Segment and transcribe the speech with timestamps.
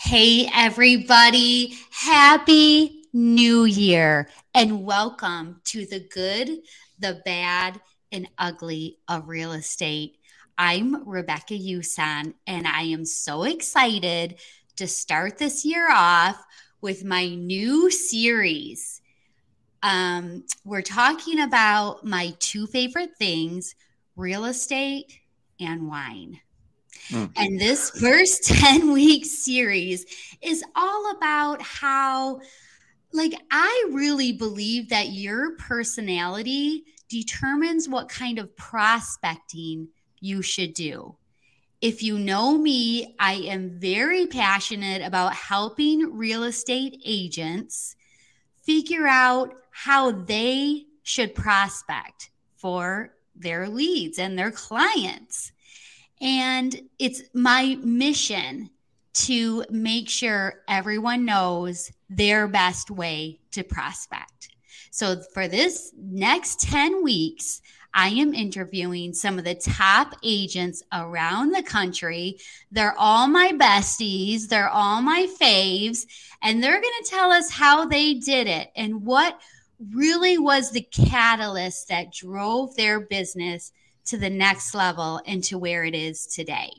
[0.00, 1.76] Hey, everybody.
[1.90, 6.60] Happy New Year and welcome to the good,
[7.00, 7.80] the bad,
[8.12, 10.18] and ugly of real estate.
[10.56, 14.36] I'm Rebecca Yusan, and I am so excited
[14.76, 16.44] to start this year off
[16.80, 19.02] with my new series.
[19.82, 23.74] Um, we're talking about my two favorite things
[24.14, 25.18] real estate
[25.58, 26.40] and wine.
[27.08, 27.32] Mm.
[27.36, 30.04] And this first 10 week series
[30.42, 32.40] is all about how,
[33.12, 39.88] like, I really believe that your personality determines what kind of prospecting
[40.20, 41.16] you should do.
[41.80, 47.94] If you know me, I am very passionate about helping real estate agents
[48.62, 55.52] figure out how they should prospect for their leads and their clients.
[56.20, 58.70] And it's my mission
[59.14, 64.50] to make sure everyone knows their best way to prospect.
[64.90, 67.62] So, for this next 10 weeks,
[67.94, 72.38] I am interviewing some of the top agents around the country.
[72.70, 76.06] They're all my besties, they're all my faves,
[76.42, 79.40] and they're going to tell us how they did it and what
[79.92, 83.72] really was the catalyst that drove their business
[84.08, 86.70] to the next level and to where it is today.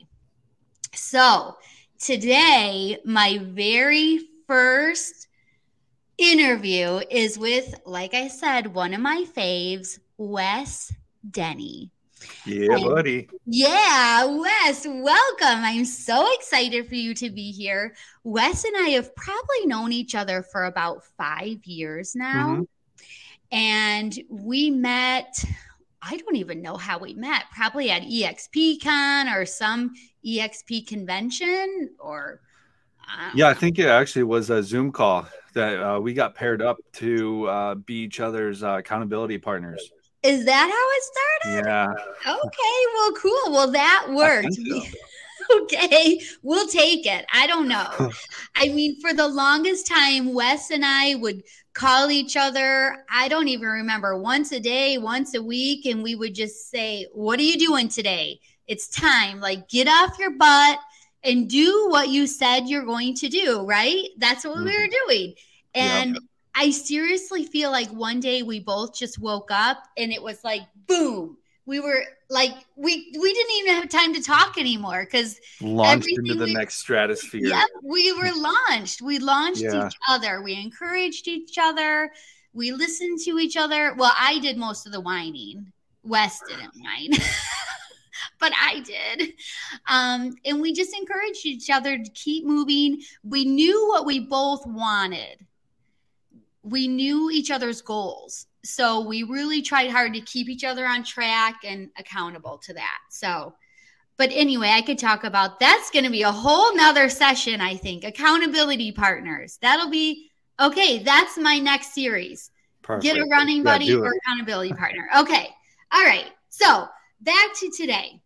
[0.94, 1.56] So,
[1.98, 5.28] today, my very first
[6.18, 10.92] interview is with, like I said, one of my faves, Wes
[11.28, 11.90] Denney.
[12.44, 13.28] Yeah, and buddy.
[13.46, 15.64] Yeah, Wes, welcome.
[15.64, 17.94] I'm so excited for you to be here.
[18.24, 22.56] Wes and I have probably known each other for about five years now.
[22.56, 22.62] Mm-hmm.
[23.52, 25.44] And we met,
[26.02, 29.92] I don't even know how we met, probably at EXPCon or some
[30.24, 32.40] EXP convention or.
[33.34, 36.78] Yeah, I think it actually was a Zoom call that uh, we got paired up
[36.94, 39.90] to uh, be each other's uh, accountability partners.
[40.22, 41.66] Is that how it started?
[41.66, 42.34] Yeah.
[42.34, 43.52] Okay, well, cool.
[43.52, 44.56] Well, that worked.
[45.62, 47.24] Okay, we'll take it.
[47.32, 48.10] I don't know.
[48.56, 51.42] I mean, for the longest time, Wes and I would
[51.74, 53.04] call each other.
[53.10, 57.06] I don't even remember once a day, once a week, and we would just say,
[57.12, 58.40] What are you doing today?
[58.66, 59.40] It's time.
[59.40, 60.78] Like, get off your butt
[61.22, 64.06] and do what you said you're going to do, right?
[64.18, 64.66] That's what mm-hmm.
[64.66, 65.34] we were doing.
[65.74, 66.22] And yep.
[66.54, 70.62] I seriously feel like one day we both just woke up and it was like,
[70.86, 71.36] boom.
[71.70, 76.34] We were like, we we didn't even have time to talk anymore because launched into
[76.34, 77.46] the we, next stratosphere.
[77.46, 79.00] Yep, we were launched.
[79.00, 79.86] We launched yeah.
[79.86, 80.42] each other.
[80.42, 82.10] We encouraged each other.
[82.52, 83.94] We listened to each other.
[83.96, 85.72] Well, I did most of the whining.
[86.02, 87.12] Wes didn't whine.
[88.40, 89.34] but I did.
[89.86, 93.00] Um, and we just encouraged each other to keep moving.
[93.22, 95.46] We knew what we both wanted.
[96.64, 98.48] We knew each other's goals.
[98.64, 102.98] So we really tried hard to keep each other on track and accountable to that.
[103.10, 103.54] So,
[104.16, 107.76] but anyway, I could talk about that's going to be a whole nother session, I
[107.76, 108.04] think.
[108.04, 109.58] Accountability partners.
[109.62, 111.02] That'll be okay.
[111.02, 112.50] That's my next series.
[112.82, 113.02] Perfect.
[113.02, 115.08] Get a running buddy yeah, or accountability partner.
[115.18, 115.48] Okay.
[115.92, 116.26] All right.
[116.50, 116.86] So
[117.20, 118.20] back to today.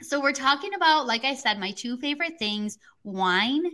[0.00, 3.64] So we're talking about, like I said, my two favorite things wine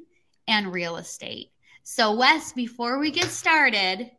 [0.47, 1.51] and real estate.
[1.85, 4.11] So, Wes, before we get started,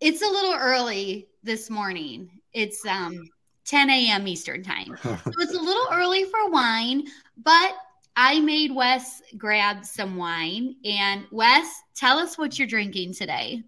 [0.00, 2.30] it's a little early this morning.
[2.52, 3.28] It's um
[3.66, 4.28] 10 a.m.
[4.28, 4.96] Eastern time.
[5.02, 7.04] so it's a little early for wine,
[7.36, 7.74] but
[8.16, 10.76] I made Wes grab some wine.
[10.84, 13.62] And Wes, tell us what you're drinking today.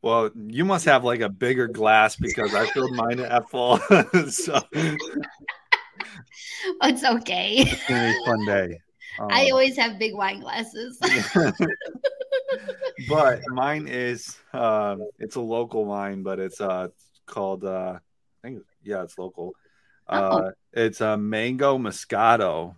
[0.00, 3.76] Well, you must have like a bigger glass because I filled mine at full.
[4.28, 4.60] so
[6.82, 7.58] it's okay.
[7.58, 8.80] It's gonna be a fun day.
[9.20, 10.98] Um, I always have big wine glasses.
[13.08, 16.88] But mine is uh, it's a local wine, but it's uh
[17.26, 17.98] called uh
[18.42, 19.54] I think yeah, it's local.
[20.08, 20.52] Uh oh.
[20.72, 22.74] it's a mango moscato.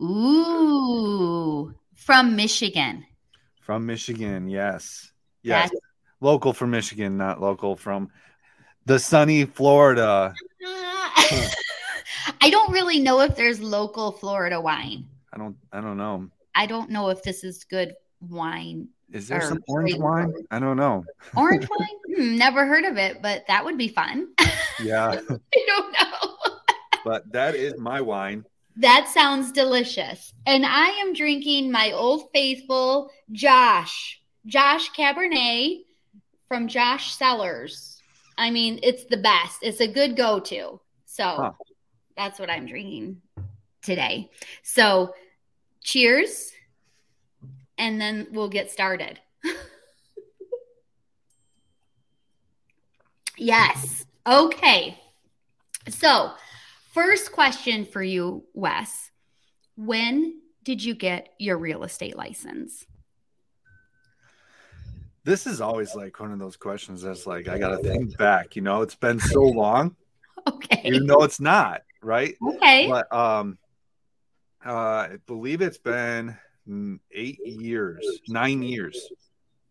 [0.00, 3.04] Ooh, from Michigan.
[3.60, 5.12] From Michigan, yes.
[5.42, 5.70] Yes.
[5.70, 5.80] That's-
[6.20, 8.10] local from Michigan, not local from
[8.86, 10.34] the sunny Florida.
[12.40, 15.06] I don't really know if there's local Florida wine.
[15.32, 16.28] I don't I don't know.
[16.54, 18.88] I don't know if this is good wine.
[19.12, 20.34] Is there some orange wine?
[20.50, 21.04] I don't know.
[21.34, 21.88] Orange wine?
[22.14, 24.28] Hmm, never heard of it, but that would be fun.
[24.80, 25.08] Yeah.
[25.28, 26.54] I don't know.
[27.04, 28.44] but that is my wine.
[28.76, 30.32] That sounds delicious.
[30.46, 35.80] And I am drinking my old faithful Josh, Josh Cabernet
[36.46, 38.00] from Josh Cellars.
[38.36, 39.58] I mean, it's the best.
[39.62, 40.80] It's a good go to.
[41.06, 41.52] So huh.
[42.16, 43.20] that's what I'm drinking
[43.82, 44.30] today.
[44.62, 45.12] So
[45.82, 46.52] cheers.
[47.78, 49.18] And then we'll get started.
[53.38, 54.04] yes.
[54.26, 55.00] Okay.
[55.88, 56.32] So,
[56.92, 59.10] first question for you, Wes.
[59.76, 62.84] When did you get your real estate license?
[65.24, 68.62] This is always like one of those questions that's like I gotta think back, you
[68.62, 69.94] know, it's been so long.
[70.46, 70.82] Okay.
[70.84, 72.34] You know it's not, right?
[72.42, 72.88] Okay.
[72.88, 73.58] But um
[74.64, 76.36] uh I believe it's been
[77.12, 79.10] eight years, nine years.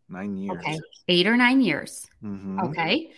[0.10, 0.58] Nine years.
[0.60, 0.80] Okay.
[1.10, 2.08] Eight or nine years.
[2.24, 2.70] Mhm.
[2.70, 3.12] Okay.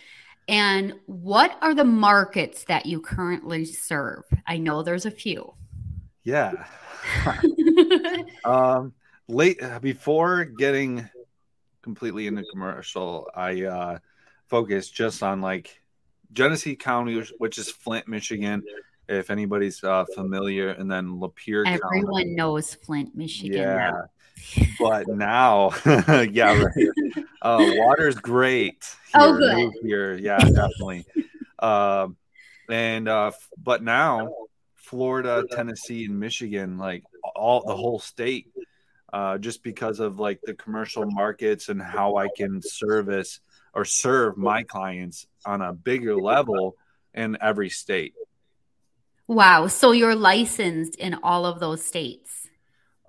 [0.48, 4.24] And what are the markets that you currently serve?
[4.46, 5.54] I know there's a few.
[6.24, 6.66] Yeah.
[8.44, 8.92] um
[9.28, 11.08] late before getting
[11.82, 13.98] completely into commercial i uh
[14.48, 15.80] focused just on like
[16.32, 18.62] genesee county which is flint michigan
[19.10, 23.58] if anybody's uh familiar and then lapeer Everyone county knows Flint, Michigan.
[23.60, 24.04] yeah now.
[24.78, 25.70] but now
[26.30, 26.90] yeah right
[27.42, 28.84] uh water's great
[29.14, 29.72] Oh, good.
[29.82, 31.04] here yeah definitely
[31.58, 32.16] um
[32.68, 34.30] and uh but now
[34.76, 37.02] florida tennessee and michigan like
[37.34, 38.46] all the whole state
[39.12, 43.40] uh just because of like the commercial markets and how i can service
[43.74, 46.76] or serve my clients on a bigger level
[47.14, 48.14] in every state
[49.30, 49.68] Wow.
[49.68, 52.48] So you're licensed in all of those states.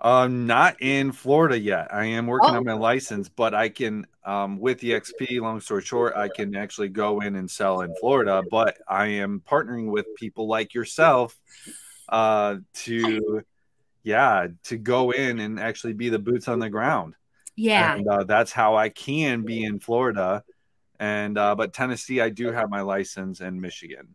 [0.00, 1.92] Um, not in Florida yet.
[1.92, 2.58] I am working Oh.
[2.58, 5.40] on my license, but I can, um, with EXP.
[5.40, 8.40] Long story short, I can actually go in and sell in Florida.
[8.48, 11.36] But I am partnering with people like yourself,
[12.08, 13.42] uh, to,
[14.04, 17.14] yeah, to go in and actually be the boots on the ground.
[17.56, 17.96] Yeah.
[17.96, 20.44] and uh, that's how I can be in Florida.
[21.00, 24.14] And uh, but Tennessee, I do have my license, in Michigan.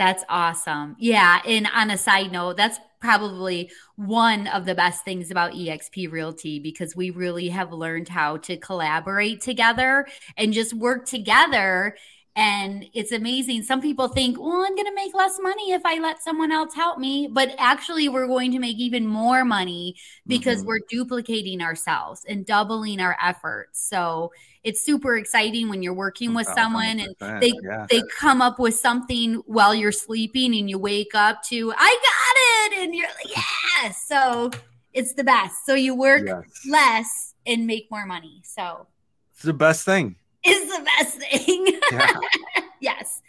[0.00, 0.96] That's awesome.
[0.98, 1.42] Yeah.
[1.46, 6.58] And on a side note, that's probably one of the best things about EXP Realty
[6.58, 10.06] because we really have learned how to collaborate together
[10.38, 11.96] and just work together.
[12.34, 13.62] And it's amazing.
[13.64, 16.74] Some people think, well, I'm going to make less money if I let someone else
[16.74, 17.28] help me.
[17.30, 19.96] But actually, we're going to make even more money
[20.26, 20.66] because Mhm.
[20.66, 23.86] we're duplicating ourselves and doubling our efforts.
[23.86, 27.86] So it's super exciting when you're working with someone and 100%, they yeah.
[27.88, 32.74] they come up with something while you're sleeping and you wake up to I got
[32.76, 34.50] it and you're like yeah so
[34.92, 36.44] it's the best so you work Yes.
[36.68, 38.86] less and make more money so
[39.32, 40.16] It's the best thing.
[40.44, 42.16] it's the best thing Yeah.
[42.80, 43.22] yes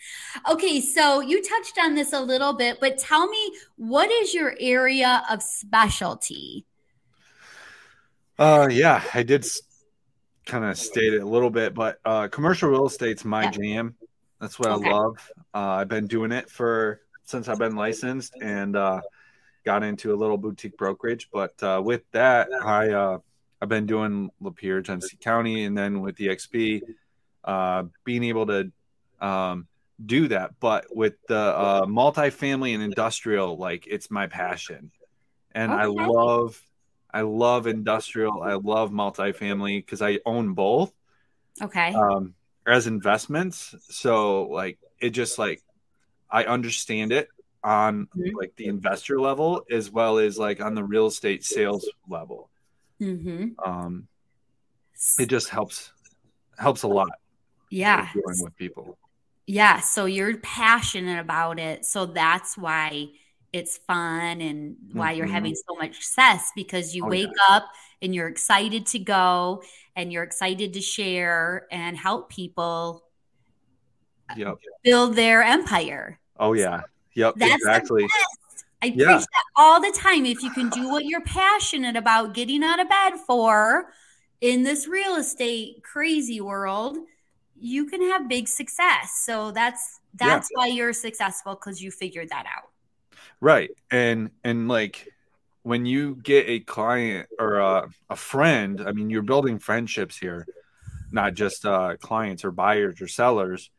[0.49, 4.55] okay so you touched on this a little bit but tell me what is your
[4.59, 6.65] area of specialty
[8.39, 9.45] Uh, yeah, I did
[10.45, 13.51] kind of state it a little bit, but uh, commercial real estate's my Yeah.
[13.51, 13.95] jam.
[14.39, 14.89] That's what Okay.
[14.89, 15.31] I love.
[15.53, 19.01] Uh, I've been doing it for since I've been licensed and uh,
[19.63, 21.29] got into a little boutique brokerage.
[21.31, 23.19] But uh, with that, I uh,
[23.61, 26.81] I've been doing Lapeer, Genesee County, and then with EXP,
[27.43, 28.71] uh, being able to
[29.19, 29.67] um,
[30.03, 30.59] do that.
[30.59, 34.89] But with the uh, multifamily and industrial, like it's my passion,
[35.51, 36.59] and I love
[37.13, 38.41] I love industrial.
[38.43, 40.93] I love multifamily because I own both
[41.61, 42.33] okay um,
[42.67, 43.75] as investments.
[43.89, 45.61] So like it just like
[46.29, 47.29] I understand it
[47.63, 48.33] on Mhm.
[48.35, 52.49] like the investor level as well as like on the real estate sales level.
[53.01, 53.49] mm-hmm.
[53.63, 54.07] Um,
[55.19, 55.91] it just helps
[56.57, 57.09] helps a lot
[57.69, 58.97] yeah dealing with people.
[59.47, 61.85] Yeah, so you're passionate about it.
[61.85, 63.09] So that's why
[63.53, 65.31] it's fun and why you're Mhm.
[65.31, 67.65] having so much success because you Oh, wake up
[68.01, 69.61] and you're excited to go
[69.95, 73.03] and you're excited to share and help people
[74.37, 74.57] Yep.
[74.83, 76.19] build their empire.
[76.39, 76.81] Oh yeah.
[77.15, 77.35] Yep.
[77.35, 78.07] That's the exactly.
[78.81, 79.05] I Yeah.
[79.17, 80.25] preach that all the time.
[80.25, 83.93] If you can do what you're passionate about getting out of bed for
[84.39, 86.97] in this real estate crazy world,
[87.55, 89.21] you can have big success.
[89.25, 90.27] So that's Yeah.
[90.27, 92.70] that's why you're successful because you figured that out.
[93.41, 93.71] Right.
[93.89, 95.07] And and like
[95.63, 100.45] when you get a client or a, a friend, I mean you're building friendships here,
[101.11, 103.69] not just uh clients or buyers or sellers.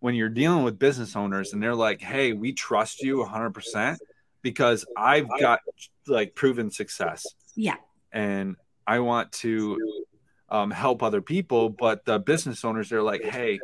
[0.00, 3.96] When you're dealing with business owners and they're like, "Hey, we trust you 100%
[4.42, 5.60] because I've got
[6.08, 7.24] like proven success."
[7.54, 7.76] Yeah.
[8.10, 9.78] And I want to
[10.48, 13.60] um, help other people, but the business owners they're like, "Hey,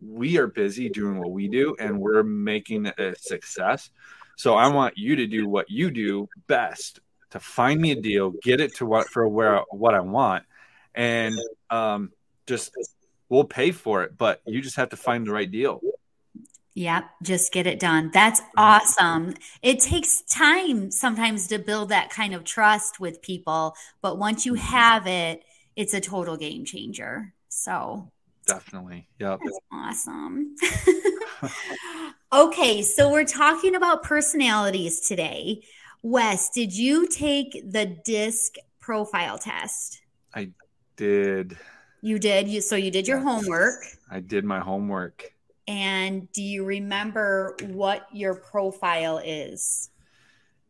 [0.00, 3.90] we are busy doing what we do and we're making a success.
[4.36, 7.00] So I want you to do what you do best
[7.30, 10.44] to find me a deal, get it to what for where what I want,
[10.94, 11.34] and
[11.70, 12.12] um,
[12.46, 12.72] just
[13.28, 14.16] we'll pay for it.
[14.16, 15.80] But you just have to find the right deal.
[16.74, 18.10] Yep, just get it done.
[18.12, 19.34] That's awesome.
[19.62, 24.54] It takes time sometimes to build that kind of trust with people, but once you
[24.54, 25.42] have it,
[25.74, 27.32] it's a total game changer.
[27.48, 28.12] So,
[28.46, 29.08] definitely.
[29.18, 29.40] Yep.
[29.42, 30.54] That's awesome.
[32.36, 35.62] okay, so we're talking about personalities today.
[36.02, 40.02] Wes, did you take the DISC profile test?
[40.34, 40.50] I
[40.96, 41.56] did.
[42.02, 42.46] You did.
[42.46, 43.82] You so you did your homework.
[44.10, 45.32] I did my homework.
[45.66, 49.90] And do you remember what your profile is?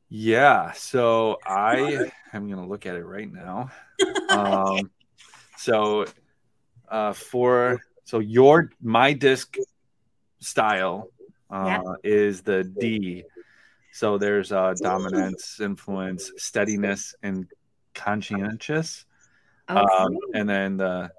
[0.08, 0.70] Yeah.
[0.73, 3.70] So I am going to look at it right now.
[4.30, 4.90] Um,
[5.58, 6.06] so
[6.88, 9.56] uh, for so your my disc
[10.38, 11.11] style
[11.50, 11.93] uh, yeah.
[12.05, 13.25] is the D.
[13.93, 17.47] So there's uh, dominance, influence, steadiness, and
[17.95, 19.05] conscientious.
[19.69, 19.81] Okay.
[19.81, 21.11] Um, and then the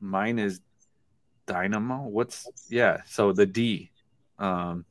[0.00, 0.60] mine is
[1.46, 2.02] dynamo.
[2.02, 2.98] What's yeah?
[3.06, 3.90] So the D
[4.38, 4.84] um,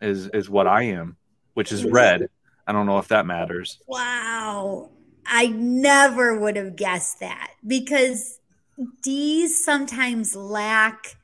[0.00, 1.16] is is what I am,
[1.54, 2.28] which is red.
[2.66, 3.78] I don't know if that matters.
[3.86, 4.90] Wow.
[5.26, 8.38] I never would have guessed that because
[9.02, 11.16] D's sometimes lack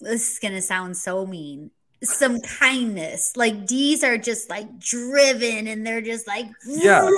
[0.00, 1.70] this is going to sound so mean
[2.02, 7.10] some kindness like D's are just like driven and they're just like yeah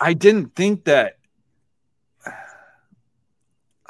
[0.00, 1.18] I didn't think that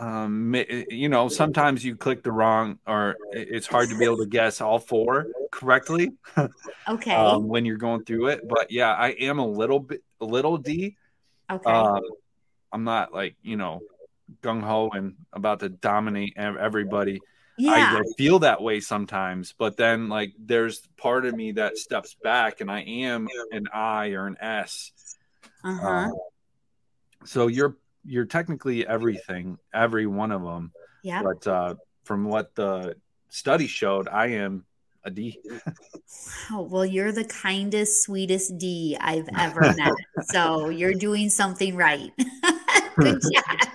[0.02, 0.56] um,
[0.90, 4.60] you know, sometimes you click the wrong, or it's hard to be able to guess
[4.60, 6.12] all four correctly.
[6.88, 7.14] Okay.
[7.14, 10.58] um, when you're going through it, but yeah, I am a little bit, a little
[10.58, 10.96] D.
[11.48, 11.70] Okay.
[11.70, 12.02] Um,
[12.72, 13.82] I'm not like you know,
[14.42, 17.20] gung ho and about to dominate everybody.
[17.58, 18.00] Yeah.
[18.00, 22.60] I feel that way sometimes, but then like there's part of me that steps back,
[22.60, 24.92] and I am an I or an S.
[25.62, 25.86] Uh-huh.
[25.86, 26.12] Um,
[27.24, 30.72] so you're you're technically everything, every one of them.
[31.02, 31.22] Yeah.
[31.22, 32.96] But uh, from what the
[33.28, 34.64] study showed, I am
[35.04, 35.38] a D.
[36.50, 39.92] oh, well, you're the kindest, sweetest D I've ever met.
[40.24, 42.10] so you're doing something right.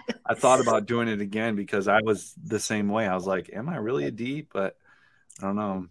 [0.26, 3.08] I thought about doing it again because I was the same way.
[3.08, 4.46] I was like, am I really a D?
[4.52, 4.78] But
[5.40, 5.88] I don't know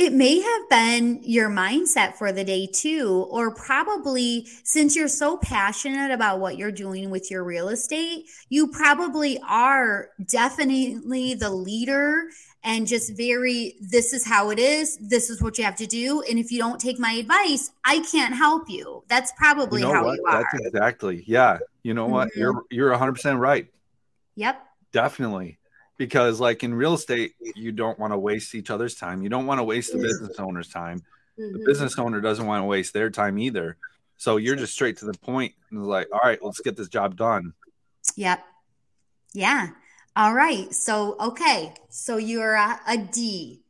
[0.00, 5.36] it may have been your mindset for the day too or probably since you're so
[5.36, 12.30] passionate about what you're doing with your real estate you probably are definitely the leader
[12.62, 16.22] and just very this is how it is this is what you have to do
[16.28, 19.02] and if you don't take my advice i can't help you.
[19.08, 20.16] That's probably you know how what?
[20.18, 20.42] you are.
[20.52, 21.58] That's exactly yeah.
[21.82, 22.28] You know what?
[22.28, 22.40] Mm-hmm.
[22.40, 23.66] you're you're 100% right.
[24.36, 24.62] Yep.
[24.92, 25.58] Definitely.
[25.96, 29.22] Because like in real estate you don't want to waste each other's time.
[29.22, 31.02] You don't want to waste the business owner's time.
[31.38, 31.58] Mm-hmm.
[31.58, 33.76] the business owner doesn't want to waste their time either.
[34.16, 37.16] So you're just straight to the point and like all right let's get this job
[37.16, 37.54] done.
[38.16, 38.44] Yep.
[39.32, 39.70] Yeah
[40.16, 43.62] all right so okay so you're a, a d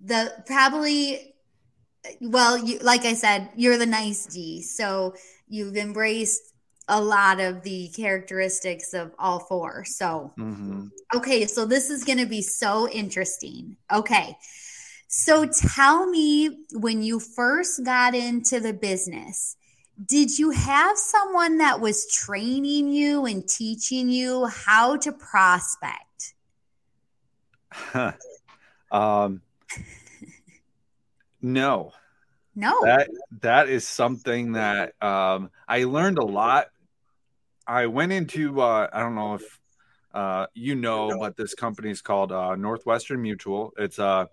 [0.00, 1.34] the probably
[2.20, 5.14] well you like i said you're the nice d so
[5.48, 6.52] you've embraced
[6.88, 9.84] a lot of the characteristics of all four.
[9.84, 10.86] So, mm-hmm.
[11.14, 13.76] okay, so this is going to be so interesting.
[13.92, 14.36] Okay.
[15.06, 19.56] So, tell me when you first got into the business,
[20.04, 26.34] did you have someone that was training you and teaching you how to prospect?
[28.92, 29.42] um,
[31.42, 31.92] no.
[32.54, 32.84] No.
[32.84, 33.08] That
[33.40, 36.68] that is something that um, I learned a lot
[37.68, 39.60] I went into uh, I don't know if
[40.14, 43.74] uh, you know, but this company is called uh, Northwestern Mutual.
[43.76, 44.28] It's a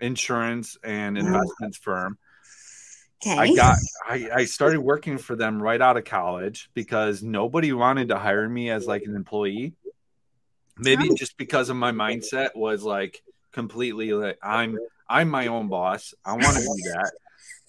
[0.00, 2.18] insurance and investments firm.
[3.22, 3.36] Okay.
[3.36, 3.76] I got
[4.08, 8.48] I, I started working for them right out of college because nobody wanted to hire
[8.48, 9.74] me as like an employee.
[10.78, 11.14] Maybe oh.
[11.14, 13.22] just because of my mindset was like
[13.52, 16.14] completely like I'm I'm my own boss.
[16.24, 17.12] I want to do that.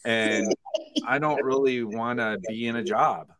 [0.03, 0.53] And
[1.05, 3.31] I don't really want to be in a job.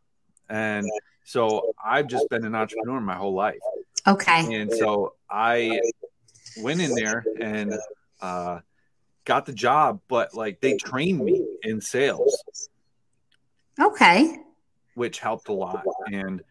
[0.48, 0.86] And
[1.24, 3.58] so I've just been an entrepreneur my whole life.
[4.06, 4.54] Okay.
[4.54, 5.80] And so I
[6.58, 7.74] went in there and
[8.20, 8.60] uh,
[9.24, 12.42] got the job, but like they trained me in sales.
[13.80, 14.36] Okay.
[14.94, 15.84] Which helped a lot.
[16.12, 16.42] And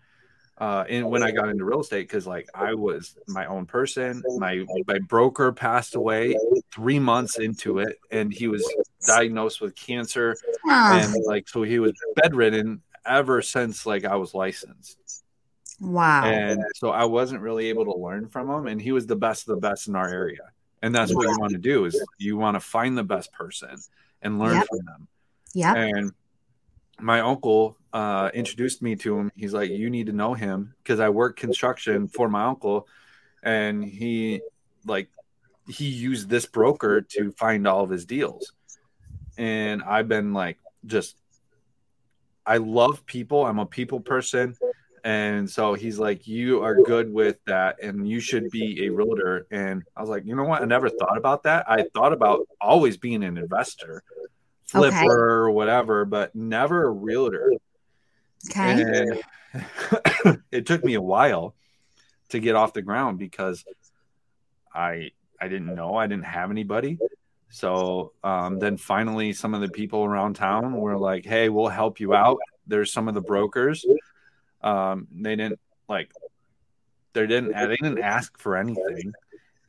[0.57, 4.21] uh, and when I got into real estate, because like I was my own person,
[4.37, 6.35] my my broker passed away
[6.71, 8.63] three months into it, and he was
[9.07, 10.35] diagnosed with cancer,
[10.69, 14.97] and like so he was bedridden ever since like I was licensed.
[15.79, 16.25] Wow.
[16.25, 19.49] And so I wasn't really able to learn from him and he was the best
[19.49, 20.51] of the best in our area.
[20.81, 23.77] And that's what you want to do is you want to find the best person
[24.21, 24.67] and learn yep.
[24.67, 25.07] from them.
[25.53, 25.75] Yeah.
[25.75, 26.11] And
[26.99, 29.31] my uncle uh, introduced me to him.
[29.35, 32.87] He's like, "You need to know him because I work construction for my uncle,
[33.43, 34.41] and he
[34.85, 35.09] like
[35.67, 38.53] he used this broker to find all of his deals.
[39.37, 41.15] And I've been like, just,
[42.45, 43.45] I love people.
[43.45, 44.55] I'm a people person.
[45.03, 49.47] And so he's like, You are good with that, and you should be a realtor.
[49.51, 50.61] And I was like, You know what?
[50.61, 51.65] I never thought about that.
[51.67, 54.03] I thought about always being an investor,
[54.65, 55.07] flipper, okay.
[55.07, 57.53] or whatever, but never a realtor.
[58.49, 58.83] Okay.
[59.53, 61.55] And it took me a while
[62.29, 63.63] to get off the ground because
[64.73, 66.97] I I didn't know I didn't have anybody.
[67.49, 71.99] So um, then finally, some of the people around town were like, "Hey, we'll help
[71.99, 73.85] you out." There's some of the brokers.
[74.63, 76.11] Um, they didn't like
[77.13, 79.13] they didn't they didn't ask for anything,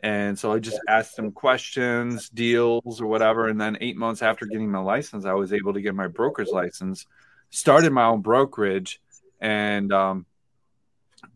[0.03, 3.49] and so I just asked them questions, deals, or whatever.
[3.49, 6.51] And then eight months after getting my license, I was able to get my broker's
[6.51, 7.07] license,
[7.51, 9.01] started my own brokerage,
[9.41, 10.27] and um,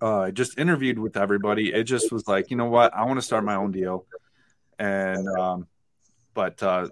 [0.01, 1.73] uh, just interviewed with everybody.
[1.73, 4.07] It just was like, you know what, I want to start my own deal,
[4.79, 5.67] and um,
[6.35, 6.89] but uh,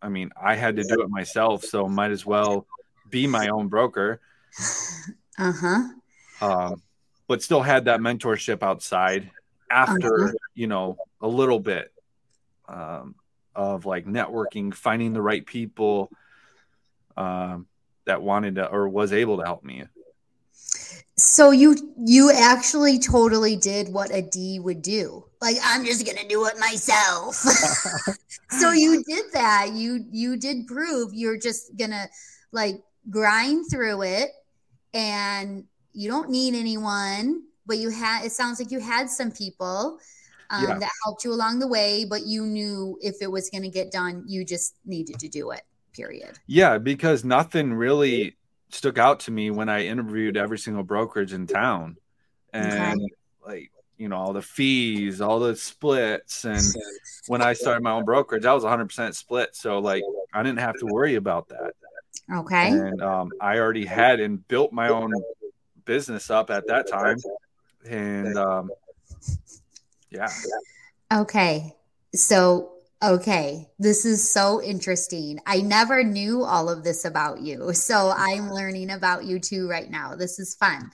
[0.00, 2.66] I mean, I had to do it myself, so might as well
[3.10, 4.20] be my own broker.
[5.38, 5.82] Uh huh.
[6.40, 6.82] Um,
[7.28, 9.30] but still had that mentorship outside
[9.70, 10.32] after uh-huh.
[10.54, 11.92] you know a little bit
[12.68, 13.14] um,
[13.54, 16.10] of like networking, finding the right people
[17.16, 17.66] um,
[18.04, 19.84] that wanted to or was able to help me.
[21.18, 25.24] So you you actually totally did what a D would do.
[25.40, 27.34] Like I'm just gonna do it myself.
[28.50, 29.70] so you did that.
[29.72, 32.08] You you did prove you're just gonna
[32.52, 34.30] like grind through it,
[34.96, 37.42] and you don't need anyone.
[37.66, 38.24] But you had.
[38.24, 39.98] It sounds like you had some people
[40.50, 40.78] um, yeah.
[40.78, 42.04] that helped you along the way.
[42.04, 45.62] But you knew if it was gonna get done, you just needed to do it.
[45.92, 46.38] Period.
[46.46, 48.36] Yeah, because nothing really
[48.70, 51.96] stuck out to me when I interviewed every single brokerage in town,
[52.52, 53.14] and okay.
[53.44, 56.62] like you know all the fees, all the splits, and
[57.26, 60.60] when I started my own brokerage, I was 100 percent split, so like I didn't
[60.60, 61.72] have to worry about that.
[62.32, 62.70] Okay.
[62.70, 65.12] And um, I already had and built my own
[65.84, 67.18] business up at that time,
[67.88, 68.70] and um,
[70.10, 70.28] yeah.
[71.12, 71.72] Okay,
[72.14, 75.38] so Okay, this is so interesting.
[75.46, 77.74] I never knew all of this about you.
[77.74, 80.14] So I'm learning about you too right now.
[80.14, 80.90] This is fun.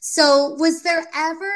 [0.00, 1.52] So, was there ever,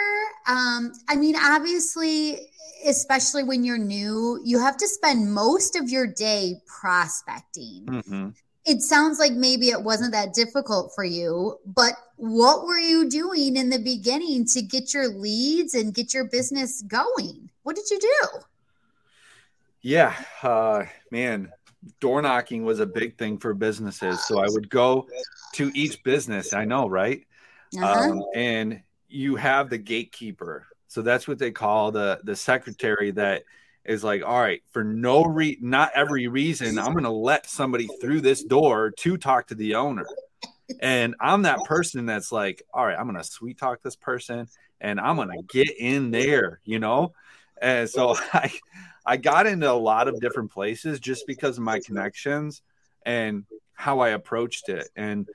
[0.46, 2.38] um, I mean, obviously,
[2.84, 7.86] especially when you're new, you have to spend most of your day prospecting.
[7.86, 8.28] Mm-hmm.
[8.66, 13.56] It sounds like maybe it wasn't that difficult for you, but what were you doing
[13.56, 17.48] in the beginning to get your leads and get your business going?
[17.62, 18.40] What did you do?
[19.82, 21.52] Yeah, uh, man,
[22.00, 24.24] door knocking was a big thing for businesses.
[24.26, 25.06] So I would go
[25.54, 26.52] to each business.
[26.52, 27.24] I know, right?
[27.76, 28.10] Uh-huh.
[28.10, 30.66] Um, and you have the gatekeeper.
[30.88, 33.44] So that's what they call the the secretary that
[33.86, 38.20] is like, all right, for no re not every reason, I'm gonna let somebody through
[38.20, 40.06] this door to talk to the owner.
[40.80, 44.48] And I'm that person that's like, all right, I'm gonna sweet talk this person
[44.80, 47.12] and I'm gonna get in there, you know.
[47.60, 48.52] And so I
[49.04, 52.62] I got into a lot of different places just because of my connections
[53.04, 54.88] and how I approached it.
[54.96, 55.28] And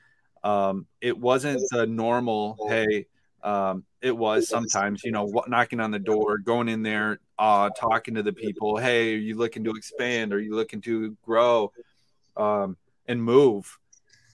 [0.43, 3.05] um, it wasn't the normal, hey,
[3.43, 7.69] um, it was sometimes, you know, what knocking on the door, going in there, uh,
[7.69, 8.77] talking to the people.
[8.77, 10.33] Hey, are you looking to expand?
[10.33, 11.71] Are you looking to grow
[12.37, 12.77] um,
[13.07, 13.77] and move?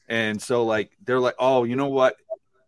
[0.09, 2.15] And so, like, they're like, oh, you know what?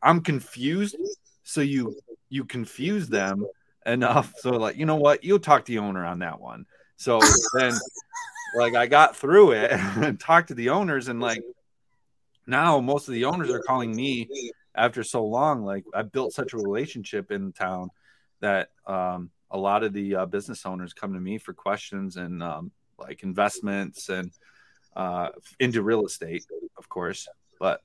[0.02, 0.96] I'm confused.
[1.44, 1.96] So you
[2.30, 3.46] you confuse them
[3.86, 4.34] enough.
[4.38, 5.24] So like, you know what?
[5.24, 6.66] You'll talk to the owner on that one.
[6.98, 7.20] So
[7.54, 7.74] then
[8.56, 11.42] like I got through it and talked to the owners and like
[12.46, 14.30] now most of the owners are calling me
[14.76, 15.64] after so long.
[15.64, 17.90] Like I built such a relationship in town
[18.42, 22.42] that um, a lot of the uh, business owners come to me for questions and
[22.42, 24.32] um, like investments and
[24.96, 25.30] uh,
[25.60, 26.46] into real estate,
[26.78, 27.28] of course.
[27.60, 27.82] But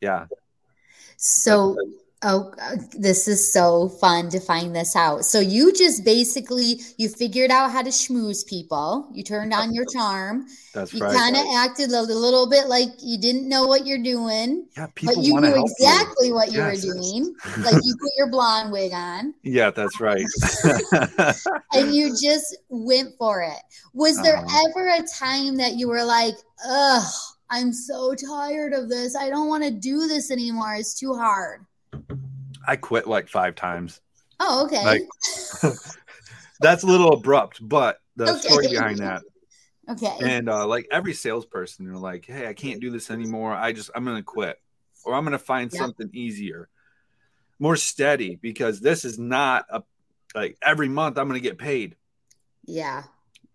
[0.00, 0.26] yeah.
[1.16, 1.76] So
[2.22, 5.24] Oh, uh, this is so fun to find this out.
[5.24, 9.08] So you just basically you figured out how to schmooze people.
[9.14, 10.46] You turned on your charm.
[10.74, 11.12] That's you right.
[11.12, 14.66] You kind of acted a little bit like you didn't know what you're doing.
[14.76, 16.34] Yeah, people but you knew exactly you.
[16.34, 16.84] what you yes.
[16.84, 17.34] were doing.
[17.64, 19.32] like you put your blonde wig on.
[19.42, 20.26] Yeah, that's right.
[21.72, 23.62] and you just went for it.
[23.94, 24.68] Was there uh-huh.
[24.68, 26.34] ever a time that you were like,
[26.68, 27.12] "Ugh,
[27.48, 29.16] I'm so tired of this.
[29.16, 30.74] I don't want to do this anymore.
[30.74, 31.64] It's too hard."
[32.66, 34.00] I quit like five times.
[34.38, 34.84] Oh, okay.
[34.84, 35.02] Like,
[36.60, 38.40] that's a little abrupt, but the okay.
[38.40, 39.22] story behind that.
[39.88, 40.16] Okay.
[40.22, 43.54] And uh, like every salesperson, they're like, "Hey, I can't do this anymore.
[43.54, 44.56] I just I'm gonna quit,
[45.04, 45.80] or I'm gonna find yeah.
[45.80, 46.68] something easier,
[47.58, 49.82] more steady, because this is not a
[50.34, 51.96] like every month I'm gonna get paid."
[52.64, 53.02] Yeah.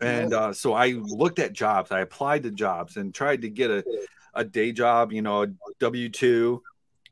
[0.01, 1.91] And uh, so I looked at jobs.
[1.91, 3.83] I applied to jobs and tried to get a,
[4.33, 5.47] a day job, you know, a
[5.79, 6.61] W two,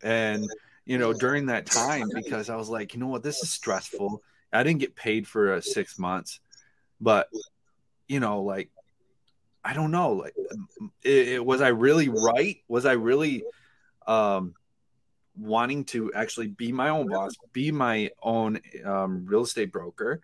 [0.01, 0.45] and
[0.86, 4.22] you know during that time because I was like, you know what, this is stressful.
[4.52, 6.39] I didn't get paid for uh, six months,
[7.02, 7.28] but
[8.08, 8.69] you know, like
[9.63, 10.36] I don't know, like
[11.04, 12.58] it, it, was I really right?
[12.67, 13.43] Was I really
[14.06, 14.54] um
[15.38, 20.22] wanting to actually be my own boss, be my own um, real estate broker.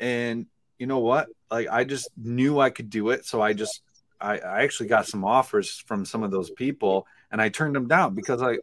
[0.00, 0.46] And
[0.78, 1.28] you know what?
[1.50, 3.26] Like I just knew I could do it.
[3.26, 3.82] So I just
[4.20, 7.88] I, I actually got some offers from some of those people and I turned them
[7.88, 8.58] down because I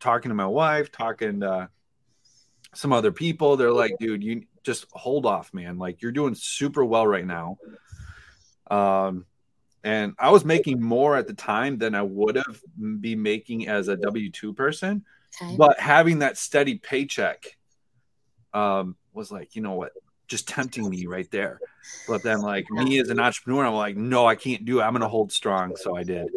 [0.00, 1.68] talking to my wife, talking to
[2.74, 5.78] some other people, they're like, dude, you just hold off, man.
[5.78, 7.58] Like you're doing super well right now.
[8.70, 9.26] Um
[9.84, 12.60] and I was making more at the time than I would have
[13.00, 15.04] be making as a W two person.
[15.40, 15.54] Okay.
[15.56, 17.56] But having that steady paycheck
[18.52, 19.92] um, was like, you know what,
[20.28, 21.60] just tempting me right there.
[22.08, 24.82] But then, like me as an entrepreneur, I'm like, no, I can't do it.
[24.82, 25.76] I'm going to hold strong.
[25.76, 26.28] So I did.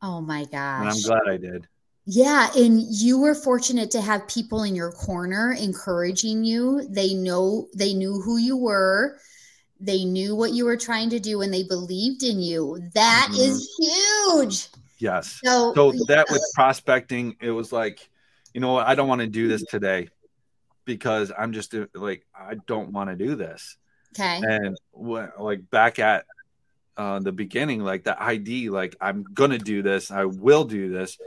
[0.00, 0.80] Oh my gosh!
[0.80, 1.66] And I'm glad I did.
[2.04, 6.86] Yeah, and you were fortunate to have people in your corner encouraging you.
[6.88, 9.18] They know they knew who you were
[9.82, 12.80] they knew what you were trying to do and they believed in you.
[12.94, 13.40] That mm-hmm.
[13.40, 14.68] is huge.
[14.98, 15.40] Yes.
[15.44, 18.08] So, so that with prospecting, it was like,
[18.54, 18.86] you know what?
[18.86, 20.08] I don't want to do this today
[20.84, 23.76] because I'm just like, I don't want to do this.
[24.14, 24.40] Okay.
[24.42, 26.26] And when, like back at
[26.96, 31.18] uh, the beginning, like the ID, like I'm gonna do this, I will do this.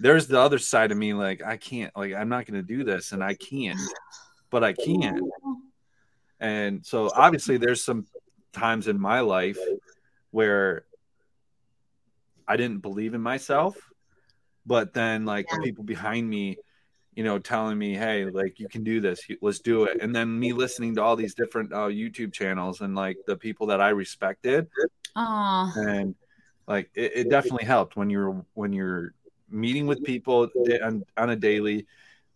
[0.00, 3.12] There's the other side of me, like I can't, like I'm not gonna do this,
[3.12, 3.78] and I can't,
[4.50, 5.20] but I can.
[6.40, 8.06] And so obviously there's some
[8.52, 9.58] times in my life
[10.30, 10.84] where
[12.46, 13.76] I didn't believe in myself,
[14.66, 15.58] but then like yeah.
[15.58, 16.58] the people behind me,
[17.14, 19.24] you know, telling me, "Hey, like you can do this.
[19.40, 22.94] Let's do it." And then me listening to all these different uh, YouTube channels and
[22.94, 24.68] like the people that I respected.
[25.16, 25.76] Aww.
[25.76, 26.14] And
[26.66, 29.14] like it, it definitely helped when you're when you're
[29.50, 30.48] meeting with people
[30.82, 31.86] on, on a daily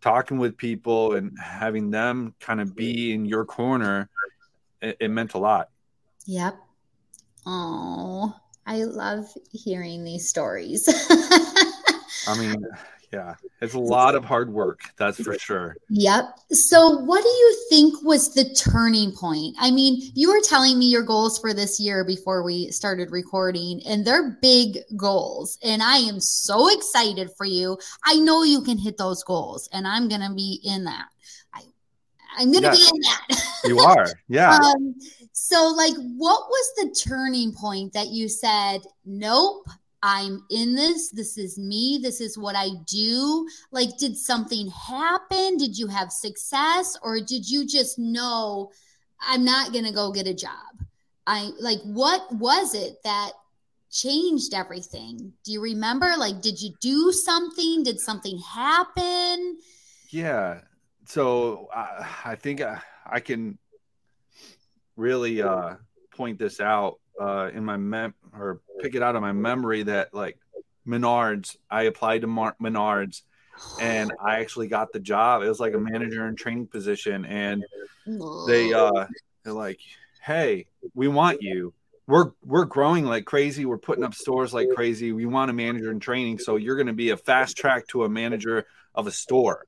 [0.01, 4.09] talking with people and having them kind of be in your corner,
[4.81, 5.71] it, it meant a lot.
[6.27, 6.57] Yep.
[7.47, 8.35] Oh,
[8.67, 10.89] I love hearing these stories.
[12.29, 12.63] I mean,
[13.13, 15.77] yeah, it's a lot of hard work, that's for sure.
[15.89, 16.25] Yep.
[16.53, 19.57] So, what do you think was the turning point?
[19.59, 23.81] I mean, you were telling me your goals for this year before we started recording,
[23.87, 25.59] and they're big goals.
[25.63, 27.79] And I am so excited for you.
[28.05, 31.07] I know you can hit those goals, and I'm going to be in that.
[31.55, 31.63] I,
[32.39, 33.45] I'm going to yes, be in that.
[33.65, 34.07] you are.
[34.29, 34.59] Yeah.
[34.69, 34.95] Um,
[35.33, 39.67] so, like, what was the turning point that you said, nope,
[40.03, 41.11] I'm in this.
[41.11, 41.99] This is me.
[42.03, 43.49] This is what I do.
[43.73, 45.57] Like, did something happen?
[45.57, 46.97] Did you have success?
[47.03, 48.71] Or did you just know
[49.21, 50.53] I'm not going to go get a job?
[51.27, 53.33] I like, what was it that
[53.91, 55.33] changed everything?
[55.45, 56.15] Do you remember?
[56.17, 57.83] Like, did you do something?
[57.83, 59.59] Did something happen?
[60.11, 60.61] Yeah.
[61.07, 63.59] So uh, I think I, I can
[64.97, 65.77] really uh,
[66.15, 70.15] point this out uh, in my mem or pick it out of my memory that
[70.15, 70.39] like
[70.87, 73.23] Menards, I applied to Mar- Menards
[73.79, 75.43] and I actually got the job.
[75.43, 77.65] It was like a manager and training position, and
[78.47, 79.07] they uh,
[79.43, 79.81] they're like,
[80.23, 81.73] "Hey, we want you.
[82.07, 83.67] We're we're growing like crazy.
[83.67, 85.13] We're putting up stores like crazy.
[85.13, 88.05] We want a manager in training, so you're going to be a fast track to
[88.05, 89.65] a manager of a store."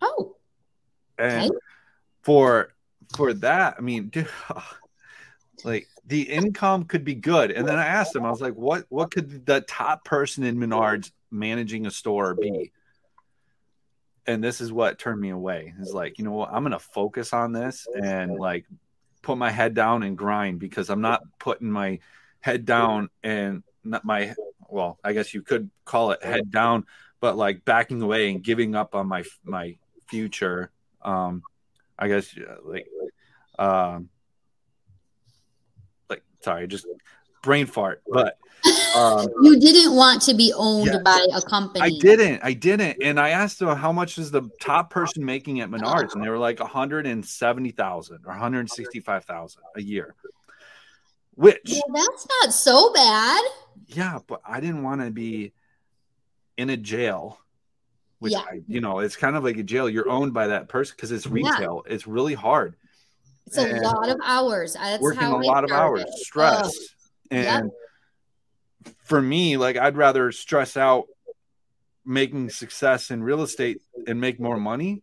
[0.00, 0.36] Oh,
[1.18, 1.58] and okay.
[2.22, 2.74] for
[3.16, 4.28] for that, I mean, dude,
[5.64, 7.50] like the income could be good.
[7.50, 10.56] And then I asked him, I was like, what what could the top person in
[10.56, 12.72] Menards managing a store be?
[14.26, 15.74] And this is what turned me away.
[15.80, 18.66] Is like, you know what, I'm gonna focus on this and like
[19.22, 22.00] put my head down and grind because I'm not putting my
[22.40, 24.34] head down and not my
[24.68, 26.84] well, I guess you could call it head down,
[27.20, 29.76] but like backing away and giving up on my my
[30.08, 30.70] future.
[31.00, 31.42] Um,
[31.98, 32.88] I guess like
[33.58, 34.10] um
[36.44, 36.86] sorry, just
[37.42, 38.02] brain fart.
[38.10, 38.38] But
[38.96, 41.80] um, you didn't want to be owned yeah, by a company.
[41.80, 42.40] I didn't.
[42.42, 43.02] I didn't.
[43.02, 46.28] And I asked them how much is the top person making at Menards, and they
[46.28, 50.14] were like 170,000 or 165,000 a year.
[51.36, 53.42] Which well, that's not so bad.
[53.88, 55.52] Yeah, but I didn't want to be
[56.56, 57.38] in a jail.
[58.20, 58.38] Which yeah.
[58.38, 59.90] I, you know, it's kind of like a jail.
[59.90, 61.82] You're owned by that person because it's retail.
[61.84, 61.92] Yeah.
[61.92, 62.76] It's really hard.
[63.46, 64.74] It's a lot of hours.
[64.74, 66.72] That's working a lot of hours, stress.
[67.30, 67.70] And
[68.84, 68.94] yep.
[69.04, 71.06] for me, like I'd rather stress out
[72.04, 75.02] making success in real estate and make more money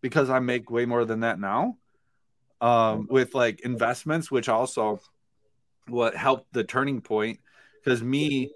[0.00, 1.76] because I make way more than that now.
[2.60, 5.00] Um, with like investments, which also
[5.88, 7.38] what helped the turning point
[7.84, 8.50] because me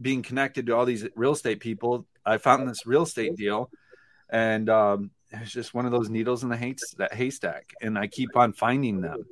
[0.00, 3.70] being connected to all these real estate people, I found this real estate deal,
[4.30, 8.06] and um, it's just one of those needles in the hay- that haystack, and I
[8.06, 9.26] keep on finding them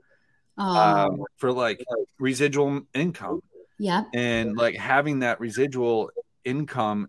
[0.56, 1.84] um, for like
[2.18, 3.40] residual income.
[3.78, 6.10] Yeah, and like having that residual
[6.44, 7.08] income,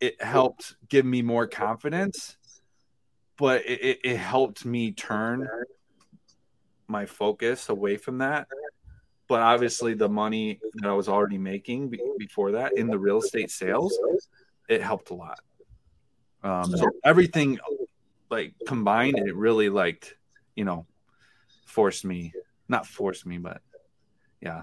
[0.00, 2.36] it helped give me more confidence,
[3.36, 5.48] but it, it, it helped me turn
[6.88, 8.48] my focus away from that
[9.28, 13.50] but obviously the money that I was already making before that in the real estate
[13.50, 13.96] sales,
[14.68, 15.40] it helped a lot.
[16.42, 17.58] Um, so everything
[18.30, 20.16] like combined, it really like,
[20.54, 20.86] you know,
[21.66, 22.32] forced me,
[22.68, 23.60] not forced me, but
[24.40, 24.62] yeah.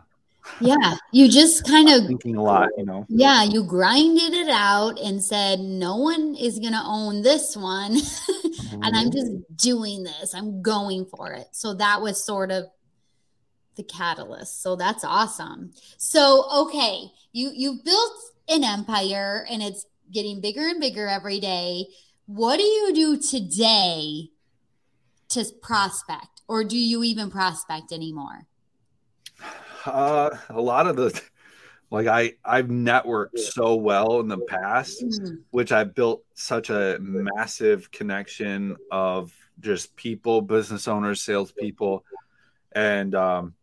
[0.61, 0.95] Yeah.
[1.11, 3.05] You just kind of thinking a lot, you know.
[3.09, 3.43] Yeah.
[3.43, 7.93] You grinded it out and said, no one is going to own this one.
[8.71, 9.11] and I'm mm-hmm.
[9.11, 10.33] just doing this.
[10.35, 11.47] I'm going for it.
[11.51, 12.65] So that was sort of
[13.75, 14.61] the catalyst.
[14.61, 15.71] So that's awesome.
[15.97, 18.13] So okay, you you've built
[18.47, 21.87] an empire and it's getting bigger and bigger every day.
[22.27, 24.29] What do you do today
[25.29, 28.47] to prospect or do you even prospect anymore?
[29.85, 31.21] Uh, a lot of the
[31.91, 35.35] like I I've networked so well in the past, mm-hmm.
[35.51, 42.03] which I built such a massive connection of just people, business owners, salespeople,
[42.71, 43.53] and um,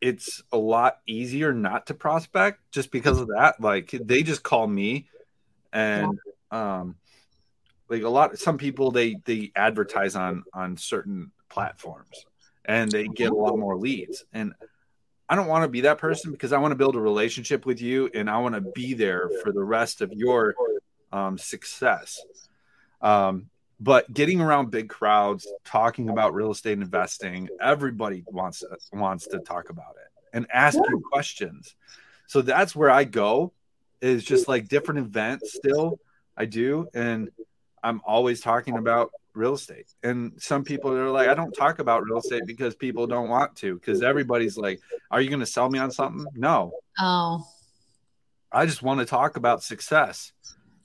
[0.00, 3.60] it's a lot easier not to prospect just because of that.
[3.60, 5.08] Like they just call me
[5.72, 6.18] and
[6.50, 6.96] um
[7.88, 12.24] like a lot some people they they advertise on on certain platforms
[12.64, 14.24] and they get a lot more leads.
[14.32, 14.54] And
[15.28, 17.80] I don't want to be that person because I want to build a relationship with
[17.80, 20.54] you and I want to be there for the rest of your
[21.12, 22.20] um, success.
[23.00, 29.38] Um, but getting around big crowds talking about real estate investing everybody wants wants to
[29.38, 31.74] talk about it and ask you questions.
[32.26, 33.52] So that's where i go
[34.00, 35.98] is just like different events still
[36.40, 37.30] i do and
[37.82, 39.86] i'm always talking about real estate.
[40.02, 43.56] And some people are like i don't talk about real estate because people don't want
[43.56, 46.26] to because everybody's like are you going to sell me on something?
[46.34, 46.72] No.
[46.98, 47.46] Oh.
[48.52, 50.32] I just want to talk about success.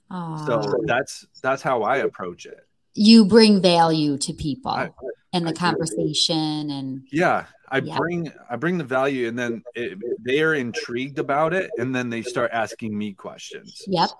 [0.08, 0.46] Oh.
[0.46, 2.60] so that's that's how i approach it.
[2.94, 4.90] You bring value to people I,
[5.32, 6.74] and the I conversation do.
[6.74, 7.96] and yeah i yeah.
[7.96, 12.08] bring i bring the value and then it, they are intrigued about it and then
[12.08, 13.82] they start asking me questions.
[13.88, 14.10] Yep.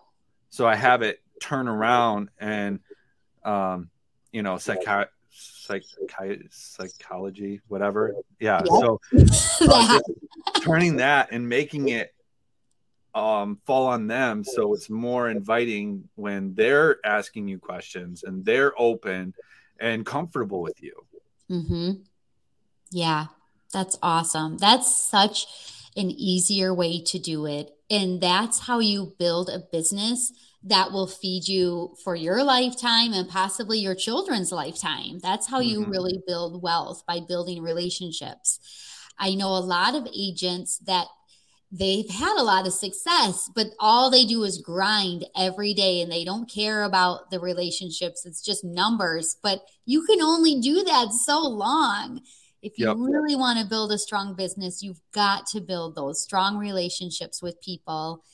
[0.50, 2.80] So i have it turn around and
[3.44, 3.90] um
[4.32, 5.84] you know psychi- psych-
[6.50, 8.66] psychology whatever yeah yep.
[8.66, 9.00] so
[9.68, 10.00] uh,
[10.62, 12.12] turning that and making it
[13.16, 14.44] um, fall on them.
[14.44, 19.32] So it's more inviting when they're asking you questions and they're open
[19.80, 20.92] and comfortable with you.
[21.50, 22.02] Mm-hmm.
[22.90, 23.26] Yeah,
[23.72, 24.58] that's awesome.
[24.58, 25.46] That's such
[25.96, 27.74] an easier way to do it.
[27.88, 30.32] And that's how you build a business
[30.66, 35.20] that will feed you for your lifetime and possibly your children's lifetime.
[35.22, 35.90] That's how you mm-hmm.
[35.90, 38.58] really build wealth by building relationships.
[39.18, 41.06] I know a lot of agents that
[41.70, 46.10] they've had a lot of success, but all they do is grind every day and
[46.10, 48.26] they don't care about the relationships.
[48.26, 49.36] It's just numbers.
[49.42, 52.22] But you can only do that so long.
[52.60, 52.96] If you yep.
[52.98, 57.60] really want to build a strong business, you've got to build those strong relationships with
[57.60, 58.24] people.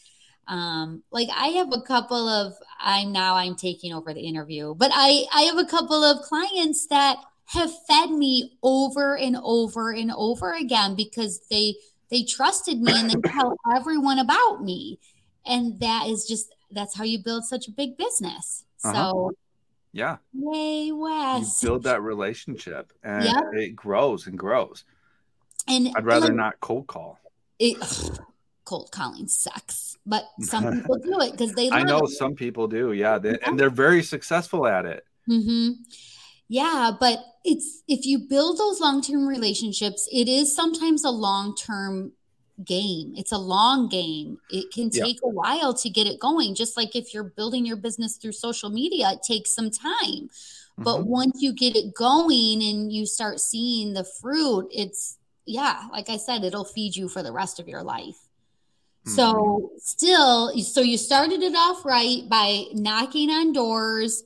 [0.49, 4.91] Um, like I have a couple of I'm now I'm taking over the interview, but
[4.93, 10.11] I I have a couple of clients that have fed me over and over and
[10.17, 11.77] over again because they
[12.11, 14.99] they trusted me and they tell everyone about me.
[15.47, 18.65] And that is just that's how you build such a big business.
[18.85, 18.95] Uh-huh.
[18.95, 19.33] So
[19.93, 20.17] yeah.
[20.33, 21.63] Yay, Wes.
[21.63, 23.45] You build that relationship and yep.
[23.53, 24.85] it grows and grows.
[25.69, 27.19] And I'd rather like, not cold call.
[27.59, 27.77] It,
[28.65, 31.71] cold calling sucks, but some people do it because they.
[31.71, 32.11] I know it.
[32.11, 35.05] some people do, yeah, they, and they're very successful at it.
[35.29, 35.83] Mm-hmm.
[36.49, 42.13] Yeah, but it's if you build those long-term relationships, it is sometimes a long-term
[42.65, 43.15] game.
[43.17, 44.39] It's a long game.
[44.51, 45.29] It can take yeah.
[45.29, 46.55] a while to get it going.
[46.55, 50.29] Just like if you're building your business through social media, it takes some time.
[50.29, 50.83] Mm-hmm.
[50.83, 56.09] But once you get it going and you start seeing the fruit, it's yeah, like
[56.09, 58.22] I said, it'll feed you for the rest of your life.
[59.07, 59.11] Mm-hmm.
[59.11, 64.23] So still, so you started it off right by knocking on doors,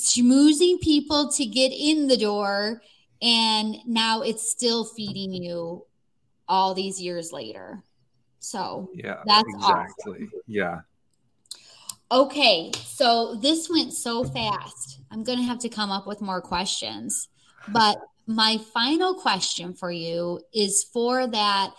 [0.00, 2.82] schmoozing people to get in the door
[3.22, 5.84] and now it's still feeding you
[6.48, 7.82] all these years later.
[8.38, 10.12] So yeah that's exactly.
[10.12, 10.30] awesome.
[10.46, 10.80] yeah.
[12.12, 15.00] Okay so this went so fast.
[15.10, 17.28] I'm gonna have to come up with more questions.
[17.68, 21.74] But my final question for you is for that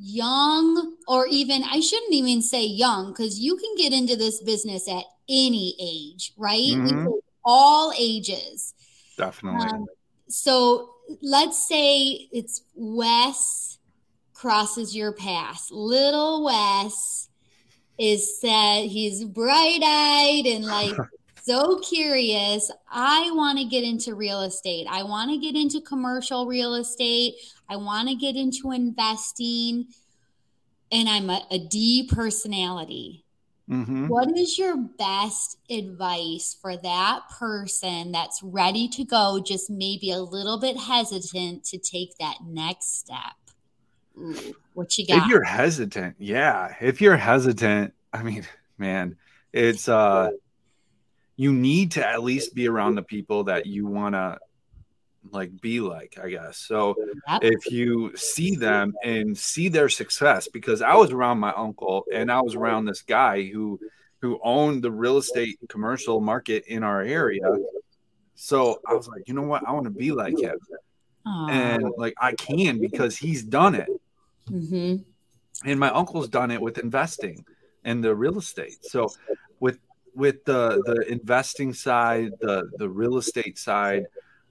[0.00, 4.88] young, or even, I shouldn't even say young, because you can get into this business
[4.88, 6.76] at any age, right?
[6.76, 7.18] Mhm.
[7.44, 8.74] All ages.
[9.16, 9.68] Definitely.
[9.68, 9.86] Um,
[10.28, 13.78] so let's say it's Wes
[14.34, 15.68] crosses your path.
[15.70, 17.28] Little Wes
[17.98, 20.96] is said he's bright eyed and like
[21.48, 22.70] so curious.
[22.90, 24.86] I want to get into real estate.
[24.90, 27.36] I want to get into commercial real estate.
[27.68, 29.86] I want to get into investing.
[30.92, 33.24] And I'm a, a D personality.
[33.68, 40.10] hmm What is your best advice for that person that's ready to go, just maybe
[40.10, 43.36] a little bit hesitant to take that next step?
[44.18, 45.24] Ooh, what you got?
[45.24, 46.74] If you're hesitant, yeah.
[46.80, 48.46] If you're hesitant, I mean,
[48.78, 49.16] man,
[49.52, 50.30] it's uh
[51.38, 54.36] you need to at least be around the people that you want to
[55.30, 56.58] like be like, I guess.
[56.58, 56.96] So
[57.42, 62.30] if you see them and see their success because I was around my uncle and
[62.30, 63.78] I was around this guy who
[64.20, 67.48] who owned the real estate commercial market in our area.
[68.34, 69.62] So I was like, you know what?
[69.66, 70.56] I want to be like him.
[71.24, 71.48] Aw.
[71.50, 73.88] And like I can because he's done it.
[74.50, 75.04] Mhm.
[75.66, 77.44] and my uncle's done it with investing
[77.84, 79.10] and the real estate so
[80.18, 84.04] with the the investing side the the real estate side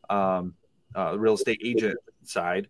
[0.09, 0.55] um
[0.95, 2.67] uh real estate agent side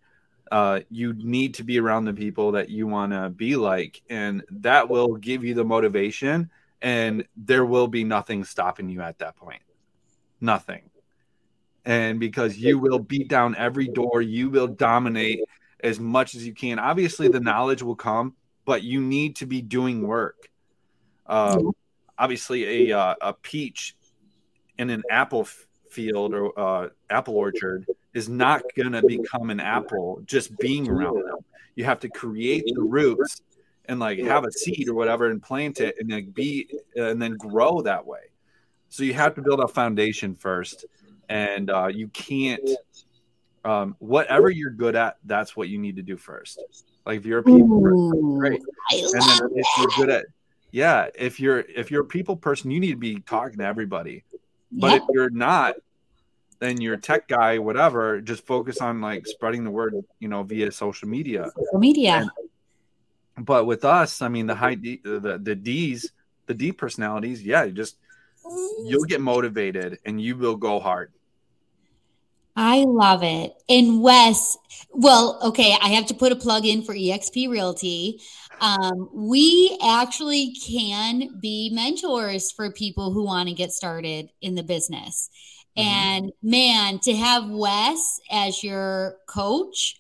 [0.51, 4.43] uh you need to be around the people that you want to be like and
[4.49, 6.49] that will give you the motivation
[6.81, 9.61] and there will be nothing stopping you at that point
[10.41, 10.89] nothing
[11.85, 15.39] and because you will beat down every door you will dominate
[15.83, 16.79] as much as you can.
[16.79, 20.49] Obviously, the knowledge will come, but you need to be doing work.
[21.25, 21.73] Um,
[22.17, 23.95] obviously, a uh, a peach
[24.77, 29.59] in an apple f- field or uh, apple orchard is not going to become an
[29.59, 31.37] apple just being around them.
[31.75, 33.41] You have to create the roots
[33.85, 37.37] and like have a seed or whatever and plant it and then be and then
[37.37, 38.31] grow that way.
[38.89, 40.85] So you have to build a foundation first,
[41.29, 42.69] and uh, you can't
[43.67, 46.63] um, whatever you're good at, that's what you need to do first.
[47.05, 48.61] Like if you're a people person, great.
[48.91, 50.25] I and then if you're good at,
[50.71, 54.23] yeah, if you're if you're a people person, you need to be talking to everybody.
[54.71, 55.01] But Yep.
[55.01, 55.75] if you're not,
[56.59, 58.19] then you're a tech guy, whatever.
[58.21, 61.49] Just focus on like spreading the word, you know, via social media.
[61.55, 62.13] social media.
[62.15, 66.11] And- But with us, I mean, the high D, the the D's,
[66.47, 67.97] the D personalities, yeah, you just
[68.85, 71.11] you'll get motivated and you will go hard.
[72.55, 73.53] I love it.
[73.69, 74.57] And Wes,
[74.91, 78.19] well, okay, I have to put a plug in for EXP Realty.
[78.59, 84.63] Um, we actually can be mentors for people who want to get started in the
[84.63, 85.29] business.
[85.77, 85.83] Mhm.
[85.83, 89.99] And man, to have Wes as your coach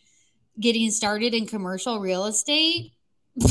[0.59, 2.93] getting started in commercial real estate,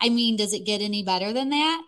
[0.00, 1.82] I mean, does it get any better than that?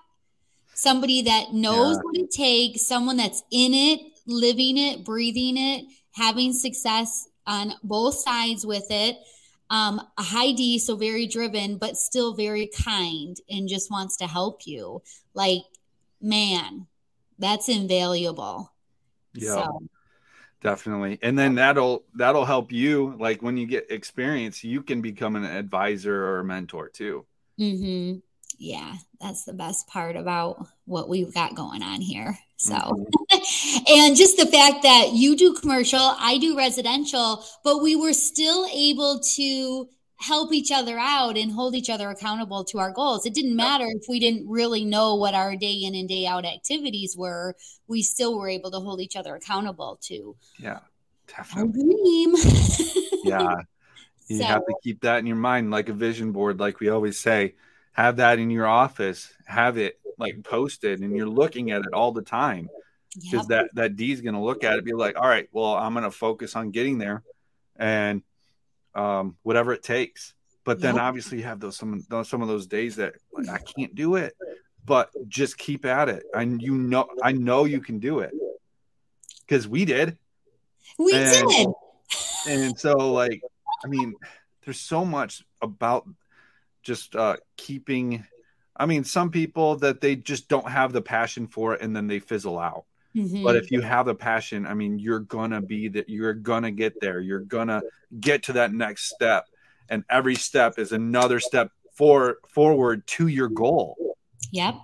[0.74, 2.02] Somebody that knows Yeah.
[2.02, 8.14] what it takes, someone that's in it, living it, breathing it, having success on both
[8.16, 9.16] sides with it.
[9.70, 14.26] Um, a high D, so very driven, but still very kind and just wants to
[14.26, 15.02] help you.
[15.34, 15.62] Like,
[16.20, 16.86] man,
[17.38, 18.72] that's invaluable.
[19.34, 19.54] Yeah.
[19.54, 19.82] So,
[20.62, 21.18] Definitely.
[21.22, 25.44] And then that'll that'll help you like when you get experience, you can become an
[25.44, 27.26] advisor or a mentor too.
[27.58, 28.14] hmm
[28.56, 32.38] yeah, that's the best part about what we've got going on here.
[32.56, 33.06] So, Mhm.
[33.88, 38.66] and just the fact that you do commercial, I do residential, but we were still
[38.72, 43.26] able to help each other out and hold each other accountable to our goals.
[43.26, 46.44] It didn't matter if we didn't really know what our day in and day out
[46.46, 47.56] activities were,
[47.88, 50.74] we still were able to hold each other accountable to Yeah.
[50.74, 50.82] our
[51.26, 51.82] Definitely.
[51.82, 52.34] dream.
[53.24, 53.54] Yeah.
[54.26, 56.88] You So- have to keep that in your mind like a vision board like we
[56.88, 57.56] always say.
[57.94, 59.32] Have that in your office.
[59.46, 62.68] Have it like posted and you're looking at it all the time.
[63.14, 63.46] because Yep.
[63.48, 65.92] that that D is going to look at it, be like, all right, well, I'm
[65.94, 67.22] going to focus on getting there,
[67.76, 68.22] and
[68.94, 70.34] um, whatever it takes.
[70.64, 71.02] But then Yep.
[71.04, 74.16] obviously you have those some those, some of those days that like, I can't do
[74.16, 74.34] it,
[74.84, 78.32] but just keep at it, and you know I know you can do it
[79.46, 80.18] because we did,
[80.98, 81.68] we and- did.
[82.48, 83.40] and so like
[83.84, 84.14] I mean,
[84.64, 86.08] there's so much about
[86.84, 88.24] just uh, keeping.
[88.76, 92.06] I mean, some people that they just don't have the passion for it, and then
[92.06, 92.84] they fizzle out.
[93.14, 93.44] Mhm.
[93.44, 96.08] But if you have a passion, I mean, you're gonna be that.
[96.08, 97.20] You're gonna get there.
[97.20, 97.82] You're gonna
[98.20, 99.46] get to that next step,
[99.88, 104.16] and every step is another step for forward to your goal.
[104.52, 104.74] Yep.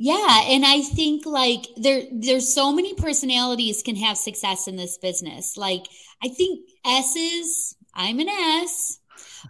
[0.00, 4.96] Yeah, and I think like there there's so many personalities can have success in this
[4.96, 5.56] business.
[5.56, 5.86] Like
[6.22, 9.00] I think S's, I'm an S,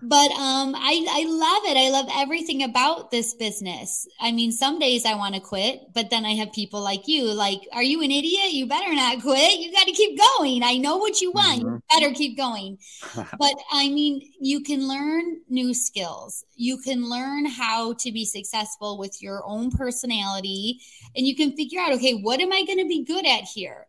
[0.02, 1.76] but um I I love it.
[1.76, 4.06] I love everything about this business.
[4.20, 7.24] I mean, some days I want to quit, but then I have people like you
[7.24, 8.52] like, "Are you an idiot?
[8.52, 9.58] You better not quit.
[9.58, 10.62] You got to keep going.
[10.62, 11.62] I know what you want.
[11.62, 11.74] Mm-hmm.
[11.74, 12.78] You better keep going."
[13.38, 16.44] but I mean, you can learn new skills.
[16.54, 20.80] You can learn how to be successful with your own personality
[21.16, 23.88] and you can figure out, "Okay, what am I going to be good at here?"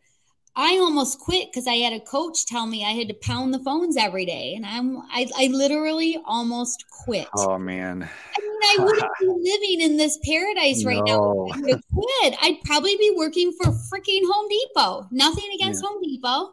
[0.60, 3.60] I almost quit because I had a coach tell me I had to pound the
[3.60, 7.30] phones every day, and I'm I, I literally almost quit.
[7.38, 8.04] Oh man!
[8.04, 11.48] I mean, I wouldn't be living in this paradise right no.
[11.48, 11.56] now.
[11.56, 12.36] I would quit.
[12.42, 15.08] I'd probably be working for freaking Home Depot.
[15.12, 15.90] Nothing against yeah.
[15.90, 16.52] Home Depot,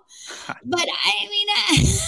[0.64, 1.48] but I mean.
[1.50, 1.98] I,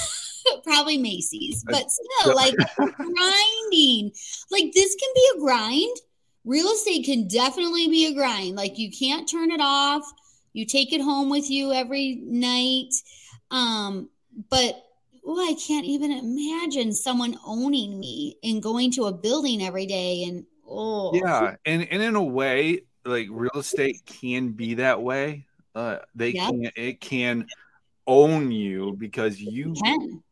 [0.64, 4.12] probably Macy's, but still, like grinding.
[4.52, 5.96] Like this can be a grind.
[6.44, 8.54] Real estate can definitely be a grind.
[8.54, 10.10] Like you can't turn it off
[10.52, 12.94] you take it home with you every night.
[13.50, 14.08] Um,
[14.50, 14.82] but
[15.26, 20.24] oh, I can't even imagine someone owning me and going to a building every day
[20.24, 25.46] and oh yeah, and and in a way, like real estate can be that way.
[25.74, 26.50] Uh, they yep.
[26.50, 27.46] can it can
[28.06, 30.22] own you because you can.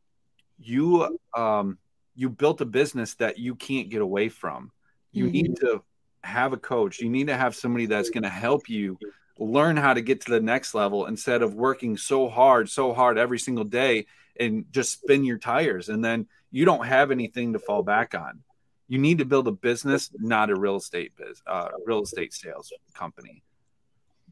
[0.58, 1.78] you um
[2.14, 4.72] you built a business that you can't get away from.
[5.12, 5.32] You mm-hmm.
[5.32, 5.82] need to
[6.24, 6.98] have a coach.
[6.98, 8.98] You need to have somebody that's going to help you
[9.38, 13.18] learn how to get to the next level instead of working so hard, so hard
[13.18, 14.06] every single day
[14.38, 15.88] and just spin your tires.
[15.88, 18.40] And then you don't have anything to fall back on.
[18.88, 22.72] You need to build a business, not a real estate biz, uh, real estate sales
[22.94, 23.42] company.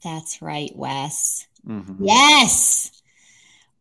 [0.02, 1.46] That's right, Wes.
[1.66, 2.05] Mm-hmm.
[2.05, 3.02] Yes.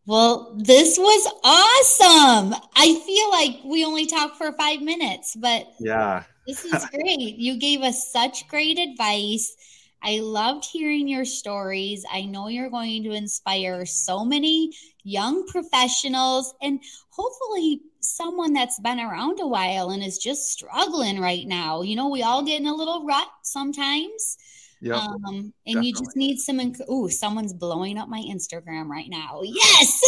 [0.05, 2.55] Well, this was awesome.
[2.75, 7.37] I feel like we only talked for five minutes, but yeah, this is great.
[7.37, 9.55] you gave us such great advice
[10.03, 12.05] I loved hearing your stories.
[12.11, 14.71] I know you're going to inspire so many
[15.03, 21.47] young professionals and hopefully someone that's been around a while and is just struggling right
[21.47, 21.81] now.
[21.81, 24.37] You know, we all get in a little rut sometimes.
[24.81, 25.87] Yep, um, and definitely.
[25.87, 26.59] you just need some.
[26.59, 29.39] Inc- Ooh, someone's blowing up my Instagram right now.
[29.41, 30.01] Yes.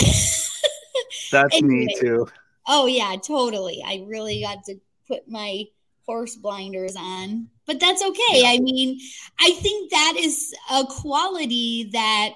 [1.30, 1.84] That's anyway.
[1.84, 2.26] me too.
[2.66, 3.82] Oh yeah, totally.
[3.84, 4.76] I really got to
[5.08, 5.64] put my
[6.06, 7.48] horse blinders on.
[7.66, 8.44] But that's okay.
[8.44, 8.98] I mean,
[9.40, 12.30] I think that is a quality that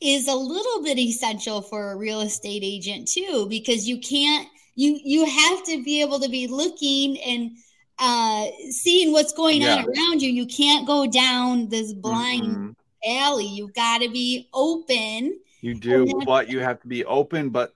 [0.00, 4.98] is a little bit essential for a real estate agent too because you can't you
[5.04, 7.50] you have to be able to be looking and
[7.98, 9.76] uh seeing what's going yeah.
[9.76, 10.30] on around you.
[10.30, 12.70] You can't go down this blind mm-hmm.
[13.06, 13.46] alley.
[13.46, 15.38] You've got to be open.
[15.60, 17.74] You do, but you have to be open but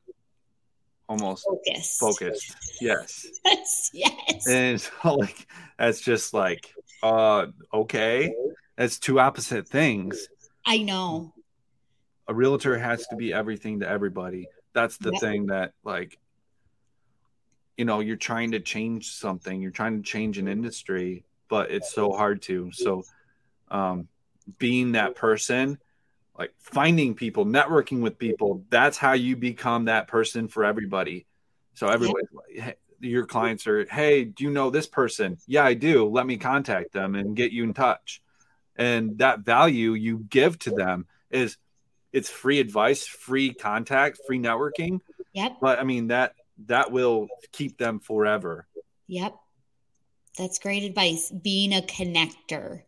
[1.09, 2.01] almost focused.
[2.01, 2.57] Focused.
[2.81, 3.27] Yes.
[3.45, 3.91] yes.
[3.93, 4.47] yes.
[4.47, 5.47] And so like
[5.79, 8.35] that's just like uh okay.
[8.77, 10.29] That's two opposite things.
[10.67, 11.33] I know.
[12.27, 14.49] A realtor has to be everything to everybody.
[14.73, 15.21] That's the yep.
[15.21, 16.19] thing that like
[17.77, 21.93] you know, you're trying to change something, you're trying to change an industry, but it's
[21.93, 22.71] so hard to.
[22.73, 23.05] So
[23.71, 24.09] um
[24.59, 25.79] being that person
[26.39, 28.65] like finding people, networking with people.
[28.69, 31.27] That's how you become that person for everybody.
[31.75, 32.27] So everybody,
[33.01, 35.39] your clients are, hey, do you know this person?
[35.47, 36.09] Yeah, I do.
[36.09, 38.23] Let me contact them and get you in touch.
[38.77, 41.57] And that value you give to them is
[42.13, 45.01] it's free advice, free contact, free networking.
[45.33, 45.59] Yep.
[45.61, 46.35] But I mean that
[46.67, 48.67] that will keep them forever.
[49.09, 49.37] Yep.
[50.39, 51.31] That's great advice.
[51.31, 52.83] Being a connector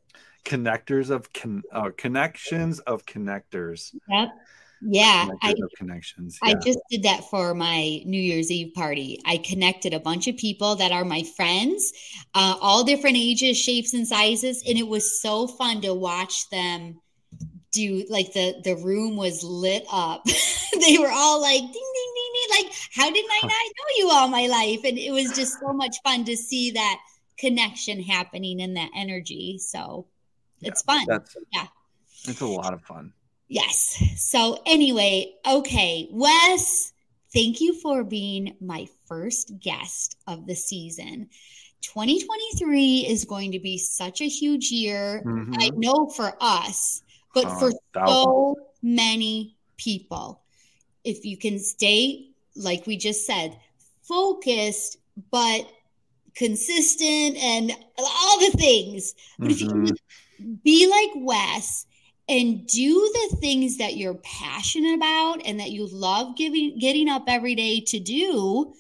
[0.47, 3.95] connectors of con- uh, connections of connectors.
[4.09, 4.29] Yep.
[4.83, 6.39] Yeah, I, connections.
[6.43, 6.51] Yeah.
[6.51, 9.19] I just did that for my New Year's Eve party.
[9.25, 11.93] I connected a bunch of people that are my friends,
[12.35, 17.01] uh, all different ages, shapes, and sizes, and it was so fun to watch them
[17.73, 18.05] do.
[18.11, 20.25] Like the the room was lit up.
[20.81, 22.65] they were all like ding ding ding ding.
[22.65, 24.81] Like how did I not know you all my life?
[24.85, 27.01] And it was just so much fun to see that
[27.39, 29.59] connection happening in that energy.
[29.59, 30.07] So
[30.63, 31.21] it's yeah, fun.
[31.53, 31.67] yeah.
[32.25, 33.13] It's a lot of fun.
[33.49, 34.03] Yes.
[34.17, 36.93] So, anyway, okay, Wes,
[37.33, 41.29] thank you for being my first guest of the season.
[41.83, 45.23] 2023 is going to be such a huge year.
[45.25, 45.55] Mm-hmm.
[45.59, 47.03] I know for us,
[47.35, 47.73] but oh, for
[48.07, 50.43] so many people.
[51.05, 53.57] If you can stay, like we just said,
[54.03, 54.99] focused,
[55.31, 55.71] but
[56.35, 59.15] consistent and all the things.
[59.39, 59.51] But mm-hmm.
[59.53, 59.95] if you can mm-hmm
[60.64, 61.87] be like Wes
[62.28, 67.24] and do the things that you're passionate about and that you love giving getting up
[67.28, 68.72] every day to do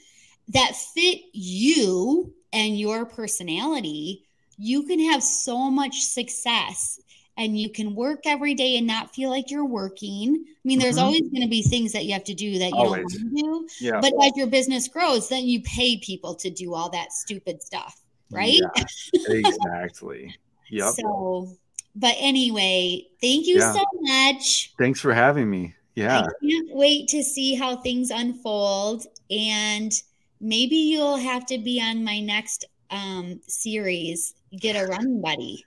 [0.48, 4.24] that fit you and your personality,
[4.58, 6.98] you can have so much success
[7.36, 10.42] and you can work every day and not feel like you're working.
[10.46, 11.02] I mean, there's Mhm.
[11.02, 13.12] always going to be things that you have to do that you Always.
[13.12, 13.84] don't want to do.
[13.84, 14.00] Yeah.
[14.00, 18.00] But as your business grows, then you pay people to do all that stupid stuff,
[18.30, 18.58] right?
[18.74, 18.84] Yeah,
[19.28, 20.34] exactly.
[20.70, 20.94] Yep.
[20.94, 21.56] So,
[21.94, 23.72] but anyway, thank you Yeah.
[23.72, 24.72] so much.
[24.78, 25.74] Thanks for having me.
[25.94, 26.20] Yeah.
[26.20, 29.06] I can't wait to see how things unfold.
[29.30, 29.92] And
[30.40, 35.64] maybe you'll have to be on my next um, series, Get a Running Buddy,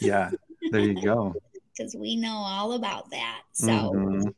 [0.00, 0.30] Yeah.
[0.70, 1.34] There you go.
[1.76, 3.42] because we know all about that.
[3.52, 4.34] So, Mhm.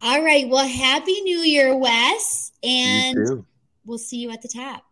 [0.00, 0.48] all right.
[0.48, 2.52] Well, Happy New Year, Wes.
[2.62, 3.44] And
[3.84, 4.84] we'll see you at the top.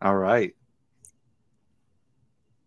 [0.00, 0.54] All right.